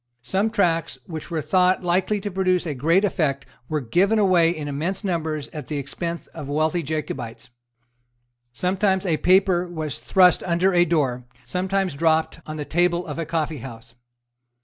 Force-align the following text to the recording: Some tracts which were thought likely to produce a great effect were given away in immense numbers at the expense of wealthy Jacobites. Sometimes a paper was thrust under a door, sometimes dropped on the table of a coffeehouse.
Some 0.23 0.49
tracts 0.49 0.97
which 1.05 1.29
were 1.29 1.43
thought 1.43 1.83
likely 1.83 2.19
to 2.21 2.31
produce 2.31 2.65
a 2.65 2.73
great 2.73 3.05
effect 3.05 3.45
were 3.69 3.81
given 3.81 4.17
away 4.17 4.49
in 4.49 4.67
immense 4.67 5.03
numbers 5.03 5.47
at 5.49 5.67
the 5.67 5.77
expense 5.77 6.25
of 6.29 6.49
wealthy 6.49 6.81
Jacobites. 6.81 7.51
Sometimes 8.51 9.05
a 9.05 9.17
paper 9.17 9.67
was 9.67 10.01
thrust 10.01 10.41
under 10.41 10.73
a 10.73 10.85
door, 10.85 11.25
sometimes 11.43 11.93
dropped 11.93 12.39
on 12.47 12.57
the 12.57 12.65
table 12.65 13.05
of 13.05 13.19
a 13.19 13.27
coffeehouse. 13.27 13.93